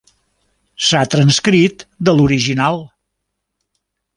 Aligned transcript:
S'ha 0.85 1.01
transcrit 1.15 1.85
de 2.09 2.17
l'original. 2.21 2.81